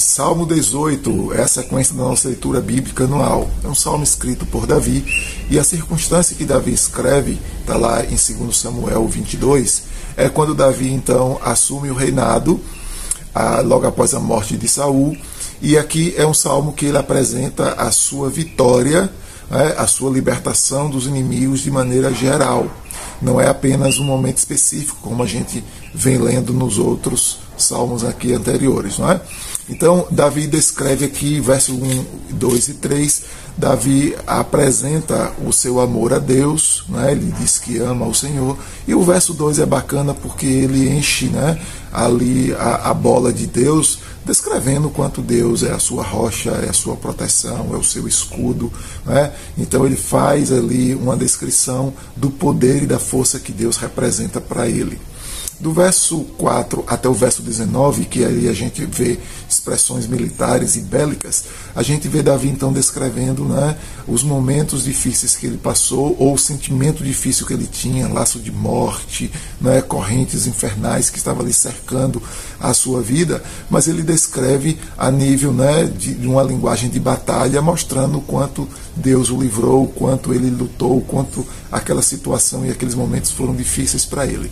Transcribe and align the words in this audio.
Salmo 0.00 0.46
18 0.46 1.34
é 1.34 1.42
a 1.42 1.46
sequência 1.46 1.94
da 1.94 2.02
nossa 2.02 2.26
leitura 2.26 2.58
bíblica 2.58 3.04
anual. 3.04 3.50
É 3.62 3.68
um 3.68 3.74
salmo 3.74 4.02
escrito 4.02 4.46
por 4.46 4.66
Davi 4.66 5.04
e 5.50 5.58
a 5.58 5.62
circunstância 5.62 6.34
que 6.34 6.46
Davi 6.46 6.72
escreve, 6.72 7.38
está 7.60 7.76
lá 7.76 8.02
em 8.02 8.16
2 8.16 8.56
Samuel 8.56 9.06
22, 9.06 9.82
é 10.16 10.30
quando 10.30 10.54
Davi 10.54 10.90
então 10.90 11.38
assume 11.44 11.90
o 11.90 11.94
reinado 11.94 12.58
logo 13.62 13.86
após 13.86 14.14
a 14.14 14.18
morte 14.18 14.56
de 14.56 14.66
Saul. 14.66 15.14
E 15.60 15.76
aqui 15.76 16.14
é 16.16 16.26
um 16.26 16.32
salmo 16.32 16.72
que 16.72 16.86
ele 16.86 16.96
apresenta 16.96 17.74
a 17.74 17.90
sua 17.90 18.30
vitória, 18.30 19.12
né, 19.50 19.74
a 19.76 19.86
sua 19.86 20.10
libertação 20.10 20.88
dos 20.88 21.04
inimigos 21.06 21.60
de 21.60 21.70
maneira 21.70 22.10
geral. 22.10 22.66
Não 23.20 23.38
é 23.38 23.48
apenas 23.48 23.98
um 23.98 24.04
momento 24.04 24.38
específico, 24.38 24.96
como 25.02 25.22
a 25.22 25.26
gente 25.26 25.62
vem 25.94 26.16
lendo 26.16 26.54
nos 26.54 26.78
outros 26.78 27.49
salmos 27.60 28.04
aqui 28.04 28.32
anteriores, 28.32 28.98
não 28.98 29.10
é? 29.10 29.20
Então, 29.68 30.06
Davi 30.10 30.48
descreve 30.48 31.04
aqui, 31.04 31.40
verso 31.40 31.72
1, 31.72 32.04
2 32.32 32.68
e 32.68 32.74
3, 32.74 33.22
Davi 33.56 34.16
apresenta 34.26 35.32
o 35.46 35.52
seu 35.52 35.80
amor 35.80 36.12
a 36.12 36.18
Deus, 36.18 36.84
né? 36.88 37.12
ele 37.12 37.32
diz 37.38 37.58
que 37.58 37.78
ama 37.78 38.06
o 38.06 38.14
Senhor, 38.14 38.56
e 38.88 38.94
o 38.94 39.02
verso 39.02 39.32
2 39.32 39.60
é 39.60 39.66
bacana 39.66 40.12
porque 40.12 40.46
ele 40.46 40.88
enche 40.88 41.26
né, 41.26 41.60
ali 41.92 42.52
a, 42.54 42.90
a 42.90 42.94
bola 42.94 43.32
de 43.32 43.46
Deus, 43.46 44.00
descrevendo 44.24 44.90
quanto 44.90 45.22
Deus 45.22 45.62
é 45.62 45.70
a 45.70 45.78
sua 45.78 46.02
rocha, 46.02 46.50
é 46.50 46.70
a 46.70 46.72
sua 46.72 46.96
proteção, 46.96 47.70
é 47.72 47.76
o 47.76 47.84
seu 47.84 48.08
escudo. 48.08 48.72
Né? 49.04 49.32
Então 49.56 49.86
ele 49.86 49.96
faz 49.96 50.50
ali 50.50 50.94
uma 50.94 51.16
descrição 51.16 51.92
do 52.16 52.30
poder 52.30 52.82
e 52.82 52.86
da 52.86 52.98
força 52.98 53.38
que 53.38 53.52
Deus 53.52 53.76
representa 53.76 54.40
para 54.40 54.68
ele. 54.68 54.98
Do 55.60 55.74
verso 55.74 56.24
4 56.38 56.84
até 56.86 57.06
o 57.06 57.12
verso 57.12 57.42
19, 57.42 58.06
que 58.06 58.24
aí 58.24 58.48
a 58.48 58.52
gente 58.54 58.82
vê 58.86 59.18
expressões 59.46 60.06
militares 60.06 60.74
e 60.76 60.80
bélicas, 60.80 61.44
a 61.76 61.82
gente 61.82 62.08
vê 62.08 62.22
Davi 62.22 62.48
então 62.48 62.72
descrevendo 62.72 63.44
né, 63.44 63.76
os 64.08 64.22
momentos 64.22 64.84
difíceis 64.84 65.36
que 65.36 65.46
ele 65.46 65.58
passou, 65.58 66.16
ou 66.18 66.32
o 66.32 66.38
sentimento 66.38 67.04
difícil 67.04 67.46
que 67.46 67.52
ele 67.52 67.66
tinha, 67.66 68.08
laço 68.08 68.38
de 68.38 68.50
morte, 68.50 69.30
né, 69.60 69.82
correntes 69.82 70.46
infernais 70.46 71.10
que 71.10 71.18
estavam 71.18 71.42
ali 71.42 71.52
cercando 71.52 72.22
a 72.58 72.72
sua 72.72 73.02
vida, 73.02 73.42
mas 73.68 73.86
ele 73.86 74.02
descreve 74.02 74.78
a 74.96 75.10
nível 75.10 75.52
né, 75.52 75.84
de, 75.84 76.14
de 76.14 76.26
uma 76.26 76.42
linguagem 76.42 76.88
de 76.88 76.98
batalha, 76.98 77.60
mostrando 77.60 78.16
o 78.16 78.22
quanto 78.22 78.66
Deus 78.96 79.28
o 79.28 79.38
livrou, 79.38 79.84
o 79.84 79.88
quanto 79.88 80.32
ele 80.32 80.48
lutou, 80.48 80.96
o 80.96 81.02
quanto 81.02 81.46
aquela 81.70 82.00
situação 82.00 82.64
e 82.64 82.70
aqueles 82.70 82.94
momentos 82.94 83.30
foram 83.30 83.54
difíceis 83.54 84.06
para 84.06 84.24
ele. 84.24 84.50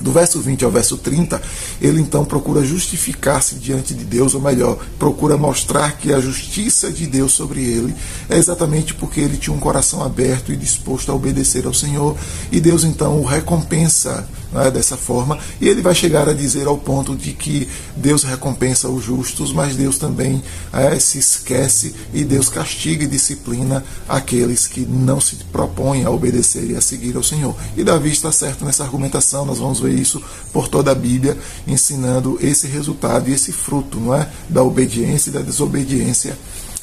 Do 0.00 0.12
verso 0.12 0.40
20 0.40 0.64
ao 0.64 0.70
verso 0.70 0.96
30, 0.96 1.40
ele 1.80 2.00
então 2.00 2.24
procura 2.24 2.64
justificar-se 2.64 3.56
diante 3.56 3.94
de 3.94 4.04
Deus, 4.04 4.34
ou 4.34 4.40
melhor, 4.40 4.78
procura 4.98 5.36
mostrar 5.36 5.98
que 5.98 6.12
a 6.12 6.20
justiça 6.20 6.90
de 6.90 7.06
Deus 7.06 7.32
sobre 7.32 7.62
ele 7.62 7.94
é 8.28 8.36
exatamente 8.36 8.94
porque 8.94 9.20
ele 9.20 9.36
tinha 9.36 9.54
um 9.54 9.60
coração 9.60 10.02
aberto 10.02 10.52
e 10.52 10.56
disposto 10.56 11.12
a 11.12 11.14
obedecer 11.14 11.66
ao 11.66 11.74
Senhor, 11.74 12.16
e 12.50 12.60
Deus 12.60 12.84
então 12.84 13.20
o 13.20 13.24
recompensa 13.24 14.26
né, 14.52 14.70
dessa 14.70 14.96
forma, 14.96 15.38
e 15.60 15.68
ele 15.68 15.82
vai 15.82 15.94
chegar 15.94 16.28
a 16.28 16.32
dizer 16.32 16.66
ao 16.66 16.76
ponto 16.76 17.16
de 17.16 17.32
que 17.32 17.68
Deus 17.96 18.22
recompensa 18.22 18.88
os 18.88 19.04
justos, 19.04 19.52
mas 19.52 19.76
Deus 19.76 19.98
também 19.98 20.42
é, 20.72 20.98
se 20.98 21.18
esquece 21.18 21.94
e 22.12 22.24
Deus 22.24 22.48
castiga 22.48 23.04
e 23.04 23.06
disciplina 23.06 23.84
aqueles 24.08 24.66
que 24.66 24.80
não 24.80 25.20
se 25.20 25.36
propõem 25.52 26.04
a 26.04 26.10
obedecer 26.10 26.70
e 26.70 26.76
a 26.76 26.80
seguir 26.80 27.16
ao 27.16 27.22
Senhor. 27.22 27.54
E 27.76 27.84
Davi 27.84 28.10
está 28.10 28.32
certo 28.32 28.64
nessa 28.64 28.84
argumentação, 28.84 29.44
nós 29.44 29.58
vamos 29.58 29.80
ver 29.80 29.94
isso 29.94 30.22
por 30.52 30.68
toda 30.68 30.90
a 30.90 30.94
Bíblia, 30.94 31.38
ensinando 31.66 32.38
esse 32.40 32.66
resultado 32.66 33.28
e 33.28 33.34
esse 33.34 33.52
fruto 33.52 33.98
não 33.98 34.14
é, 34.14 34.28
da 34.48 34.62
obediência 34.62 35.30
e 35.30 35.32
da 35.32 35.40
desobediência 35.40 36.36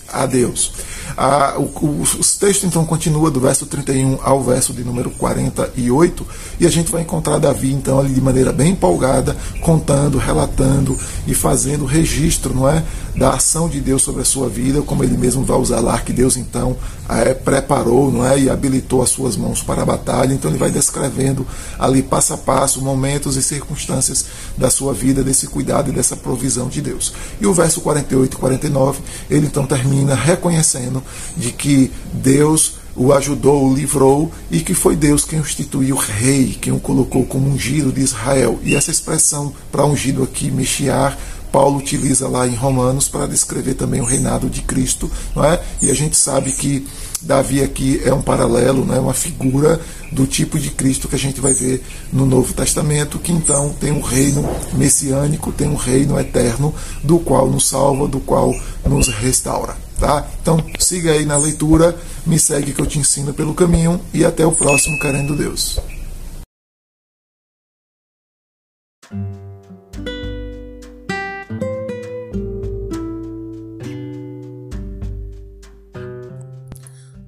a 0.07 0.25
Deus. 0.25 0.71
Ah, 1.15 1.55
o, 1.57 1.63
o, 1.63 2.01
os 2.01 2.35
textos 2.35 2.67
então 2.67 2.85
continua 2.85 3.31
do 3.31 3.39
verso 3.39 3.65
31 3.65 4.19
ao 4.21 4.43
verso 4.43 4.73
de 4.73 4.83
número 4.83 5.09
48 5.11 6.25
e 6.59 6.65
a 6.65 6.69
gente 6.69 6.91
vai 6.91 7.01
encontrar 7.01 7.37
Davi 7.37 7.71
então 7.71 7.99
ali 7.99 8.13
de 8.13 8.21
maneira 8.21 8.51
bem 8.51 8.71
empolgada, 8.71 9.35
contando, 9.61 10.17
relatando 10.17 10.97
e 11.25 11.33
fazendo 11.33 11.85
registro, 11.85 12.53
não 12.53 12.67
é, 12.67 12.83
da 13.15 13.33
ação 13.33 13.67
de 13.67 13.79
Deus 13.79 14.03
sobre 14.03 14.21
a 14.21 14.25
sua 14.25 14.47
vida, 14.47 14.81
como 14.81 15.03
ele 15.03 15.17
mesmo 15.17 15.43
vai 15.43 15.57
usar 15.57 15.79
lá 15.79 15.99
que 15.99 16.13
Deus 16.13 16.37
então 16.37 16.77
é, 17.09 17.33
preparou, 17.33 18.11
não 18.11 18.25
é, 18.25 18.39
e 18.39 18.49
habilitou 18.49 19.01
as 19.01 19.09
suas 19.09 19.35
mãos 19.35 19.63
para 19.63 19.81
a 19.81 19.85
batalha. 19.85 20.33
Então 20.33 20.51
ele 20.51 20.59
vai 20.59 20.69
descrevendo 20.69 21.45
ali 21.79 22.03
passo 22.03 22.33
a 22.33 22.37
passo 22.37 22.81
momentos 22.81 23.35
e 23.35 23.43
circunstâncias 23.43 24.25
da 24.57 24.69
sua 24.69 24.93
vida, 24.93 25.23
desse 25.23 25.47
cuidado 25.47 25.89
e 25.89 25.93
dessa 25.93 26.15
provisão 26.15 26.67
de 26.67 26.81
Deus. 26.81 27.13
E 27.41 27.47
o 27.47 27.53
verso 27.53 27.81
48 27.81 28.33
e 28.33 28.37
49, 28.37 28.99
ele 29.29 29.47
então 29.47 29.65
termina 29.65 30.13
reconhecendo 30.13 30.96
de 31.35 31.51
que 31.51 31.91
Deus 32.13 32.75
o 32.95 33.13
ajudou, 33.13 33.69
o 33.69 33.73
livrou 33.73 34.31
e 34.49 34.59
que 34.59 34.73
foi 34.73 34.95
Deus 34.95 35.23
quem 35.23 35.39
o 35.39 35.43
instituiu 35.43 35.95
rei, 35.95 36.57
quem 36.59 36.73
o 36.73 36.79
colocou 36.79 37.25
como 37.25 37.47
ungido 37.47 37.91
de 37.91 38.01
Israel. 38.01 38.59
E 38.63 38.75
essa 38.75 38.89
expressão 38.89 39.53
para 39.71 39.85
ungido 39.85 40.23
aqui, 40.23 40.49
Mexiar, 40.49 41.17
Paulo 41.57 41.79
utiliza 41.79 42.27
lá 42.27 42.47
em 42.47 42.53
Romanos 42.53 43.09
para 43.09 43.25
descrever 43.25 43.73
também 43.73 43.99
o 43.99 44.05
reinado 44.05 44.47
de 44.47 44.61
Cristo, 44.61 45.09
não 45.35 45.43
é? 45.43 45.59
E 45.81 45.89
a 45.89 45.93
gente 45.95 46.15
sabe 46.15 46.51
que 46.51 46.87
Davi 47.19 47.63
aqui 47.63 47.99
é 48.05 48.13
um 48.13 48.21
paralelo, 48.21 48.85
né, 48.85 48.99
uma 48.99 49.15
figura 49.15 49.81
do 50.11 50.27
tipo 50.27 50.59
de 50.59 50.69
Cristo 50.69 51.07
que 51.07 51.15
a 51.15 51.19
gente 51.19 51.41
vai 51.41 51.55
ver 51.55 51.83
no 52.13 52.27
Novo 52.27 52.53
Testamento, 52.53 53.17
que 53.17 53.31
então 53.31 53.73
tem 53.79 53.91
um 53.91 54.01
reino 54.01 54.47
messiânico, 54.73 55.51
tem 55.51 55.67
um 55.67 55.75
reino 55.75 56.19
eterno, 56.19 56.75
do 57.03 57.17
qual 57.17 57.49
nos 57.49 57.67
salva, 57.67 58.07
do 58.07 58.19
qual 58.19 58.53
nos 58.85 59.07
restaura. 59.07 59.75
Tá? 59.99 60.27
Então 60.39 60.63
siga 60.77 61.13
aí 61.13 61.25
na 61.25 61.37
leitura, 61.37 61.97
me 62.23 62.37
segue 62.37 62.71
que 62.71 62.79
eu 62.79 62.85
te 62.85 62.99
ensino 62.99 63.33
pelo 63.33 63.55
caminho 63.55 63.99
e 64.13 64.23
até 64.23 64.45
o 64.45 64.51
próximo, 64.51 64.99
querendo 64.99 65.35
Deus. 65.35 65.79